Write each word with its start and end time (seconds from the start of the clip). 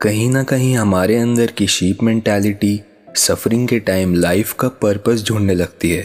कहीं 0.00 0.28
ना 0.30 0.42
कहीं 0.42 0.74
हमारे 0.76 1.16
अंदर 1.16 1.50
की 1.50 1.66
शीप 1.66 2.02
मेंटालिटी 2.02 2.80
सफरिंग 3.16 3.66
के 3.68 3.78
टाइम 3.78 4.14
लाइफ 4.14 4.52
का 4.52 4.68
पर्पस 4.82 5.24
ढूँढने 5.28 5.54
लगती 5.54 5.90
है, 5.90 6.02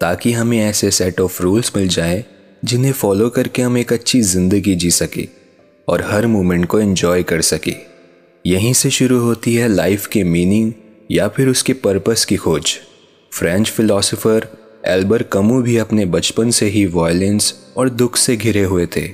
ताकि 0.00 0.32
हमें 0.32 0.58
ऐसे 0.60 0.90
सेट 0.90 1.20
ऑफ़ 1.20 1.42
रूल्स 1.42 1.72
मिल 1.76 1.88
जाए, 1.88 2.24
जिन्हें 2.64 2.92
फॉलो 2.92 3.28
करके 3.30 3.62
हम 3.62 3.78
एक 3.78 3.92
अच्छी 3.92 4.20
ज़िंदगी 4.22 4.74
जी 4.74 4.90
सके 4.90 5.26
और 5.88 6.02
हर 6.02 6.26
मोमेंट 6.26 6.66
को 6.66 6.80
एंजॉय 6.80 7.22
कर 7.22 7.40
सके। 7.40 7.74
यहीं 8.44 8.72
से 8.72 8.90
शुरू 8.90 9.20
होती 9.20 9.54
है 9.54 9.68
लाइफ 9.68 10.06
के 10.06 10.24
मीनिंग 10.24 10.72
या 11.10 11.28
फिर 11.28 11.48
उसके 11.48 11.72
पर्पस 11.72 12.24
की 12.24 12.36
खोज। 12.36 12.76
फ्रेंच 13.32 13.70
फिलोसोफर 13.70 14.48
एल्बर 14.86 15.22
कमू 15.22 15.62
भी 15.62 15.76
अपने 15.78 16.06
बचपन 16.06 16.50
से 16.50 16.66
ही 16.66 16.86
वायलेंस 16.86 17.54
और 17.76 17.90
दुख 17.90 18.16
से 18.16 18.36
घिरे 18.36 18.64
हुए 18.64 18.86
थे। 18.96 19.08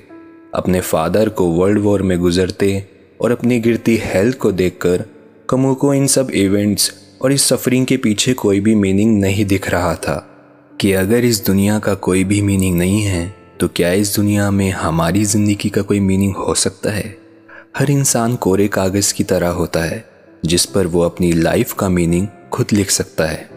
अपने 0.54 0.80
फादर 0.82 1.28
को 1.28 1.50
वर्ल्ड 1.52 1.78
वॉर 1.78 2.02
में 2.02 2.18
गुजरते 2.18 2.97
और 3.20 3.32
अपनी 3.32 3.60
गिरती 3.60 3.96
हेल्थ 3.96 4.38
को 4.38 4.52
देखकर 4.52 5.04
कमू 5.48 5.74
को 5.74 5.94
इन 5.94 6.06
सब 6.06 6.30
इवेंट्स 6.30 6.92
और 7.22 7.32
इस 7.32 7.42
सफरिंग 7.42 7.86
के 7.86 7.96
पीछे 7.96 8.32
कोई 8.34 8.60
भी 8.60 8.74
मीनिंग 8.74 9.20
नहीं 9.20 9.44
दिख 9.44 9.70
रहा 9.70 9.94
था 9.94 10.16
कि 10.80 10.92
अगर 10.92 11.24
इस 11.24 11.44
दुनिया 11.46 11.78
का 11.78 11.94
कोई 11.94 12.24
भी 12.24 12.40
मीनिंग 12.42 12.76
नहीं 12.78 13.02
है 13.02 13.34
तो 13.60 13.68
क्या 13.68 13.92
इस 13.92 14.14
दुनिया 14.16 14.50
में 14.50 14.70
हमारी 14.70 15.24
ज़िंदगी 15.24 15.68
का 15.68 15.82
कोई 15.82 16.00
मीनिंग 16.00 16.34
हो 16.36 16.54
सकता 16.54 16.90
है? 16.90 17.16
हर 17.76 17.90
इंसान 17.90 18.36
कोरे 18.36 18.68
कागज़ 18.68 19.12
की 19.14 19.24
तरह 19.24 19.48
होता 19.48 19.82
है, 19.82 20.04
जिस 20.44 20.66
पर 20.66 20.86
वो 20.86 21.02
अपनी 21.02 21.32
लाइफ 21.32 21.72
का 21.72 21.88
मीनिंग 21.88 22.26
खुद 22.52 22.66
लिख 22.72 22.90
सकता 22.90 23.26
है। 23.26 23.48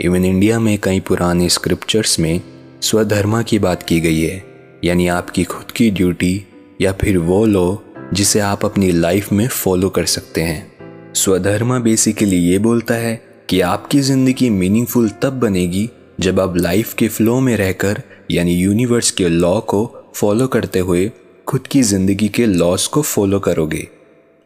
इवन 0.00 0.24
इंडिया 0.24 0.58
में 0.60 0.78
कई 0.78 1.00
पुराने 1.00 1.48
स्क्रिप्चर्स 1.48 2.18
में 2.20 2.40
स्वधर्मा 2.82 3.42
की 3.42 3.58
बात 3.58 3.82
की 3.82 4.00
गई 4.00 4.20
है, 4.20 4.42
यानी 4.84 5.08
आपकी 5.08 5.44
खुद 5.44 5.70
की 5.70 5.90
ड्यूटी 5.90 6.46
या 6.80 6.92
फिर 6.92 7.18
वो 7.18 7.44
लो 7.46 7.82
जिसे 8.14 8.40
आप 8.40 8.64
अपनी 8.64 8.90
लाइफ 8.92 9.32
में 9.32 9.46
फॉलो 9.48 9.88
कर 9.88 10.04
सकते 10.04 10.42
हैं। 10.42 11.12
स्वधर्मा 11.14 11.78
बेसिकली 11.78 12.36
ये 12.36 12.58
बोलता 12.58 12.94
है 12.94 13.14
कि 13.48 13.60
आपकी 13.60 14.00
ज़िंदगी 14.00 14.50
मीनिंगफुल 14.50 15.08
तब 15.22 15.32
बनेगी 15.32 15.88
जब 16.20 16.40
आप 16.40 16.56
लाइफ 16.56 16.92
के 16.94 17.08
फ्लो 17.08 17.38
में 17.40 17.56
रहकर, 17.56 18.02
यानी 18.30 18.54
यूनिवर्स 18.54 19.10
के 19.10 19.28
लॉ 19.28 19.58
को 19.60 20.12
फॉलो 20.16 20.46
करते 20.46 20.78
हुए 20.78 21.10
खुद 21.46 21.66
की 21.66 21.82
ज़िंदगी 21.82 22.28
के 22.28 22.46
लॉस 22.46 22.86
को 22.86 23.02
फॉलो 23.02 23.40
करोगे। 23.40 23.88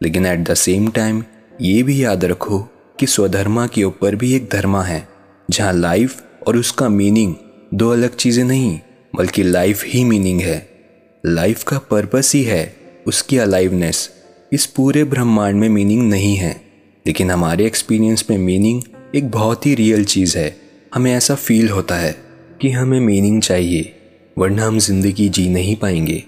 लेकिन 0.01 0.25
एट 0.25 0.39
द 0.39 0.53
सेम 0.53 0.89
टाइम 0.91 1.23
ये 1.61 1.83
भी 1.83 2.03
याद 2.03 2.25
रखो 2.25 2.59
कि 2.99 3.07
स्वधर्मा 3.07 3.67
के 3.67 3.83
ऊपर 3.83 4.15
भी 4.15 4.33
एक 4.33 4.49
धर्मा 4.51 4.83
है, 4.83 5.07
जहाँ 5.49 5.73
लाइफ 5.73 6.23
और 6.47 6.57
उसका 6.57 6.89
मीनिंग 6.89 7.35
दो 7.73 7.89
अलग 7.89 8.15
चीज़ें 8.15 8.43
नहीं, 8.43 8.79
बल्कि 9.15 9.43
लाइफ 9.43 9.83
ही 9.85 10.03
मीनिंग 10.03 10.41
है। 10.41 10.67
लाइफ 11.23 11.63
का 11.63 11.77
पर्पस 11.91 12.31
ही 12.35 12.43
है। 12.43 12.78
उसकी 13.09 13.37
अलाइवनेस 13.37 14.09
इस 14.53 14.65
पूरे 14.65 15.03
ब्रह्मांड 15.03 15.55
में 15.55 15.69
मीनिंग 15.69 16.09
नहीं 16.09 16.35
है। 16.35 16.61
लेकिन 17.07 17.31
हमारे 17.31 17.65
एक्सपीरियंस 17.65 18.25
में 18.29 18.37
मीनिंग 18.37 18.81
एक 19.15 19.31
बहुत 19.31 19.65
ही 19.65 19.75
रियल 19.75 20.05
चीज़ 20.05 20.37
है। 20.37 20.57
हमें 20.93 21.13
ऐसा 21.13 21.35
फील 21.35 21.69
होता 21.69 21.95
है 21.95 22.15
कि 22.61 22.69
हमें 22.69 22.99
मीनिंग 22.99 23.41
चाहिए, 23.41 23.95
वरना 24.37 24.65
हम 24.65 24.79
ज़िंदगी 24.79 25.29
जी 25.29 25.49
नहीं 25.49 25.75
पाएँगे। 25.75 26.23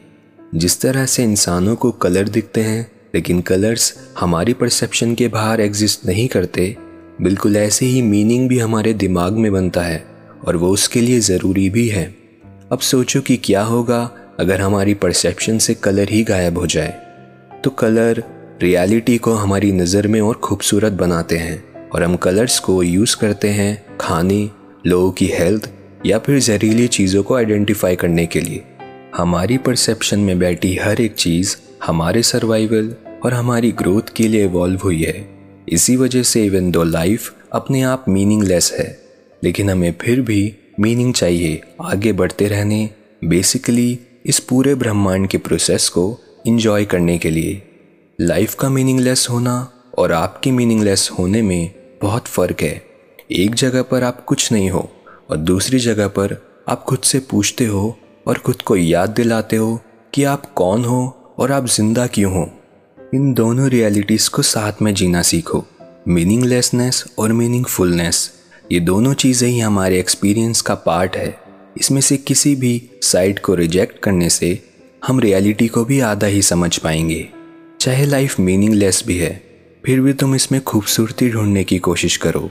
जिस 0.55 0.81
तरह 0.81 1.05
से 1.05 1.23
इंसानों 1.23 1.75
को 1.75 1.91
कलर 1.91 2.29
दिखते 2.29 2.61
हैं, 2.61 2.91
लेकिन 3.15 3.41
कलर्स 3.41 3.93
हमारी 4.19 4.53
परसेप्शन 4.53 5.15
के 5.15 5.27
बाहर 5.27 5.61
एग्जिस्ट 5.61 6.05
नहीं 6.05 6.27
करते, 6.27 6.77
बिल्कुल 7.21 7.57
ऐसे 7.57 7.85
ही 7.85 8.01
मीनिंग 8.01 8.49
भी 8.49 8.59
हमारे 8.59 8.93
दिमाग 8.93 9.33
में 9.33 9.51
बनता 9.51 9.81
है, 9.81 10.05
और 10.47 10.55
वो 10.55 10.69
उसके 10.69 11.01
लिए 11.01 11.19
ज़रूरी 11.19 11.69
भी 11.69 11.87
है। 11.87 12.15
अब 12.71 12.79
सोचो 12.79 13.21
कि 13.21 13.37
क्या 13.37 13.63
होगा 13.63 14.11
अगर 14.39 14.61
हमारी 14.61 14.93
परसेप्शन 14.93 15.57
से 15.57 15.73
कलर 15.73 16.09
ही 16.09 16.23
गायब 16.23 16.57
हो 16.57 16.65
जाए 16.65 16.93
तो 17.63 17.69
कलर 17.69 18.23
रियलिटी 18.61 19.17
को 19.17 19.33
हमारी 19.33 19.71
नज़र 19.71 20.07
में 20.07 20.19
और 20.21 20.35
खूबसूरत 20.35 20.93
बनाते 20.93 21.37
हैं 21.37 21.89
और 21.89 22.03
हम 22.03 22.15
कलर्स 22.15 22.59
को 22.59 22.81
यूज़ 22.83 23.15
करते 23.17 23.49
हैं 23.49 23.97
खाने, 23.97 24.49
लोगों 24.87 25.11
की 25.11 25.27
हेल्थ 25.27 25.69
या 26.05 26.19
फिर 26.19 26.39
जहरीली 26.39 26.87
चीज़ों 26.87 27.23
को 27.23 27.35
आइडेंटिफाई 27.35 27.95
करने 27.95 28.25
के 28.25 28.39
लिए। 28.39 28.63
हमारी 29.17 29.57
परसेप्शन 29.57 30.19
में 30.19 30.37
बैठी 30.39 30.75
हर 30.75 31.01
एक 31.01 31.15
चीज़ 31.15 31.55
हमारे 31.85 32.23
सर्वाइवल 32.23 32.93
और 33.25 33.33
हमारी 33.33 33.71
ग्रोथ 33.71 34.13
के 34.15 34.27
लिए 34.27 34.45
इवॉल्व 34.45 34.79
हुई 34.83 35.01
है। 35.03 35.27
इसी 35.69 35.95
वजह 35.95 36.23
से 36.23 36.45
इवन 36.45 36.71
दो 36.71 36.83
लाइफ 36.83 37.33
अपने 37.53 37.81
आप 37.81 38.05
मीनिंगलेस 38.09 38.71
है, 38.79 38.97
लेकिन 39.43 39.69
हमें 39.69 39.93
फिर 40.01 40.21
भी 40.21 40.55
मीनिंग 40.79 41.13
चाहिए 41.13 41.61
आगे 41.81 42.13
बढ़ते 42.13 42.47
रहने 42.47 42.89
बेसिकली 43.23 43.99
इस 44.25 44.39
पूरे 44.39 44.75
ब्रह्मांड 44.75 45.27
के 45.27 45.37
प्रोसेस 45.37 45.89
को 45.89 46.19
इंजॉय 46.47 46.85
करने 46.85 47.17
के 47.17 47.29
लिए 47.29 47.61
लाइफ 48.21 48.53
का 48.55 48.69
मीनिंगलेस 48.69 49.27
होना 49.29 49.71
और 49.97 50.11
आपके 50.11 50.51
मीनिंगलेस 50.51 51.09
होने 51.19 51.41
में 51.41 51.71
बहुत 52.01 52.27
फ़र्क 52.27 52.61
है। 52.61 52.81
एक 53.31 53.55
जगह 53.55 53.81
पर 53.81 54.03
आप 54.03 54.25
कुछ 54.25 54.51
नहीं 54.51 54.69
हो 54.69 54.91
और 55.29 55.37
दूसरी 55.37 55.79
जगह 55.79 56.07
पर 56.07 56.37
आप 56.69 56.83
खुद 56.83 56.99
से 56.99 57.19
पूछते 57.19 57.65
हो 57.65 57.97
और 58.27 58.37
खुद 58.37 58.61
को 58.61 58.75
याद 58.75 59.09
दिलाते 59.09 59.55
हो 59.55 59.79
कि 60.13 60.23
आप 60.23 60.45
कौन 60.53 60.85
हो 60.85 61.35
और 61.39 61.51
आप 61.51 61.65
ज़िंदा 61.65 62.07
क्यों 62.07 62.33
हो। 62.33 62.49
इन 63.13 63.33
दोनों 63.33 63.69
रियलिटीज़ 63.69 64.29
को 64.29 64.41
साथ 64.41 64.81
में 64.81 64.93
जीना 64.93 65.21
सीखो। 65.21 65.65
मीनिंगलेसनेस 66.07 67.03
और 67.19 67.33
मीनिंगफुलनेस 67.33 68.31
ये 68.71 68.79
दोनों 68.79 69.13
चीज़ें 69.13 69.49
ही 69.49 69.59
हमारे 69.59 69.99
एक्सपीरियंस 69.99 70.61
का 70.61 70.75
पार्ट 70.75 71.15
है। 71.15 71.50
इसमें 71.75 72.01
से 72.01 72.17
किसी 72.17 72.55
भी 72.55 72.81
साइड 73.03 73.39
को 73.39 73.55
रिजेक्ट 73.55 73.99
करने 73.99 74.29
से 74.29 74.57
हम 75.01 75.19
रियलिटी 75.19 75.67
को 75.67 75.83
भी 75.85 75.99
आधा 75.99 76.27
ही 76.27 76.41
समझ 76.41 76.77
पाएँगे। 76.77 77.27
चाहे 77.79 78.05
लाइफ 78.05 78.39
मीनिंगलेस 78.39 79.03
भी 79.07 79.17
है, 79.17 79.41
फिर 79.83 80.01
भी 80.01 80.13
तुम 80.13 80.35
इसमें 80.35 80.61
खूबसूरती 80.61 81.29
ढूँढने 81.29 81.63
की 81.63 81.77
कोशिश 81.79 82.17
करो। 82.17 82.49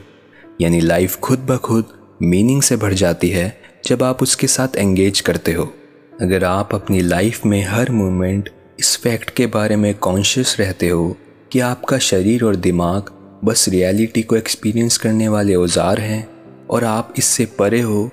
यानी 0.61 0.79
लाइफ 0.79 1.15
खुद 1.17 1.39
ब 1.39 1.57
खुद 1.57 1.93
मीनिंग 2.21 2.61
से 2.61 2.75
भर 2.77 2.93
जाती 2.93 3.29
है 3.29 3.61
जब 3.85 4.03
आप 4.03 4.21
उसके 4.23 4.47
साथ 4.47 4.75
एंगेज 4.77 5.19
करते 5.19 5.53
हो। 5.53 5.71
अगर 6.13 6.43
आप 6.43 6.75
अपनी 6.75 7.01
लाइफ 7.01 7.45
में 7.45 7.63
हर 7.65 7.91
मोमेंट 7.91 8.49
इस 8.79 8.95
फैक्ट 8.97 9.29
के 9.29 9.45
बारे 9.47 9.75
में 9.75 9.93
कॉन्शियस 9.95 10.55
रहते 10.59 10.89
हो 10.89 11.15
कि 11.51 11.59
आपका 11.59 11.97
शरीर 11.99 12.43
और 12.43 12.55
दिमाग 12.55 13.09
बस 13.45 13.67
रियलिटी 13.69 14.21
को 14.23 14.35
एक्सपीरियंस 14.35 14.97
करने 14.97 15.27
वाले 15.27 15.55
औज़ार 15.55 15.99
हैं 15.99 16.27
और 16.69 16.83
आप 16.83 17.13
इससे 17.17 17.45
परे 17.59 17.81
हो 17.81 18.09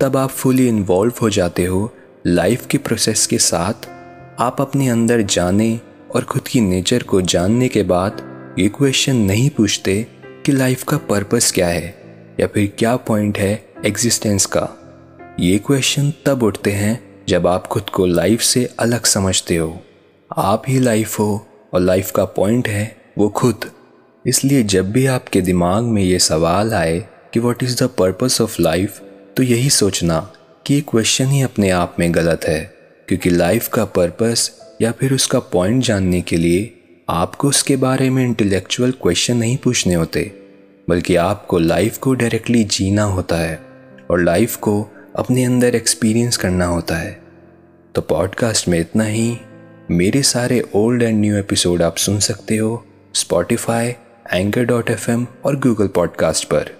तब 0.00 0.16
आप 0.16 0.30
फुली 0.30 0.68
इन्वॉल्व 0.68 1.12
हो 1.22 1.28
जाते 1.30 1.64
हो 1.64 1.92
लाइफ 2.26 2.66
के 2.66 2.78
प्रोसेस 2.78 3.26
के 3.26 3.38
साथ। 3.38 3.88
आप 4.40 4.60
अपने 4.60 4.88
अंदर 4.88 5.22
जाने 5.22 5.80
और 6.14 6.24
खुद 6.24 6.48
की 6.48 6.60
नेचर 6.60 7.02
को 7.02 7.20
जानने 7.22 7.68
के 7.68 7.82
बाद 7.82 8.22
ये 8.58 8.68
क्वेश्चन 8.68 9.16
नहीं 9.16 9.50
पूछते 9.50 10.06
कि 10.46 10.52
लाइफ 10.52 10.82
का 10.82 10.96
पर्पस 10.96 11.50
क्या 11.52 11.66
है 11.66 11.94
या 12.40 12.46
फिर 12.46 12.72
क्या 12.78 12.96
पॉइंट 12.96 13.38
है 13.38 13.52
एग्जिस्टेंस 13.86 14.46
का। 14.46 14.68
ये 15.40 15.58
क्वेश्चन 15.58 16.12
तब 16.26 16.42
उठते 16.42 16.70
हैं 16.70 17.24
जब 17.28 17.46
आप 17.46 17.66
खुद 17.66 17.90
को 17.90 18.06
लाइफ 18.06 18.40
से 18.40 18.64
अलग 18.78 19.04
समझते 19.04 19.56
हो। 19.56 19.78
आप 20.38 20.62
ही 20.68 20.78
लाइफ 20.78 21.18
हो 21.18 21.46
और 21.74 21.80
लाइफ 21.80 22.10
का 22.10 22.24
पॉइंट 22.24 22.68
है 22.68 22.96
वो 23.18 23.28
खुद। 23.28 23.70
इसलिए 24.26 24.62
जब 24.62 24.90
भी 24.92 25.06
आपके 25.06 25.40
दिमाग 25.40 25.84
में 25.84 26.02
ये 26.02 26.18
सवाल 26.18 26.74
आए 26.74 26.98
कि 27.34 27.40
what 27.40 27.62
is 27.62 27.84
the 27.84 27.90
purpose 27.98 28.40
of 28.40 28.62
life 28.62 29.00
तो 29.36 29.42
यही 29.42 29.70
सोचना 29.70 30.32
कि 30.66 30.74
ये 30.74 30.80
क्वेश्चन 30.80 31.26
ही 31.26 31.42
अपने 31.42 31.70
आप 31.70 31.96
में 31.98 32.14
गलत 32.14 32.44
है, 32.44 32.74
क्योंकि 33.08 33.30
लाइफ 33.30 33.68
का 33.68 33.84
पर्पस 33.84 34.50
या 34.82 34.92
फिर 34.92 35.14
उसका 35.14 35.38
पॉइंट 35.38 35.82
जानने 35.82 36.20
के 36.20 36.36
लिए 36.36 36.76
आपको 37.08 37.48
उसके 37.48 37.76
बारे 37.76 38.10
में 38.10 38.24
इंटेलेक्चुअल 38.24 38.90
क्वेश्चन 38.90 39.36
नहीं 39.36 39.56
पूछने 39.56 39.94
होते, 39.94 40.32
बल्कि 40.88 41.16
आपको 41.16 41.58
लाइफ 41.58 41.98
को 41.98 42.14
डायरेक्टली 42.14 42.64
जीना 42.64 43.02
होता 43.02 43.36
है 43.36 43.60
और 44.10 44.20
लाइफ 44.20 44.56
को 44.56 44.82
अपने 45.16 45.44
अंदर 45.44 45.74
एक्सपीरियंस 45.74 46.36
करना 46.36 46.64
होता 46.64 46.96
है। 46.96 47.20
तो 47.94 48.00
पॉडकास्ट 48.00 48.68
में 48.68 48.78
इतना 48.80 49.04
ही। 49.04 49.36
मेरे 49.90 50.22
सारे 50.22 50.62
ओल्ड 50.74 51.02
एंड 51.02 51.20
न्यू 51.20 51.36
एपिसोड 51.36 51.82
आप 51.82 51.96
सुन 51.96 52.18
सकते 52.18 52.56
हो 52.56 52.84
स्पॉटिफाई 53.14 53.94
एंकर 54.34 54.64
डॉट 54.64 54.90
एफएम 54.90 55.26
और 55.44 55.56
गूगल 55.56 55.88
पॉडकास्ट 55.88 56.44
पर। 56.44 56.79